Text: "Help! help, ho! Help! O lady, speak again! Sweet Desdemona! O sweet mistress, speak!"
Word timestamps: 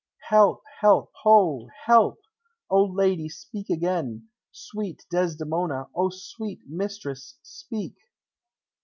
"Help! 0.29 0.63
help, 0.79 1.11
ho! 1.21 1.67
Help! 1.85 2.21
O 2.71 2.83
lady, 2.85 3.29
speak 3.29 3.69
again! 3.69 4.29
Sweet 4.51 5.05
Desdemona! 5.11 5.89
O 5.93 6.09
sweet 6.09 6.61
mistress, 6.67 7.37
speak!" 7.43 7.93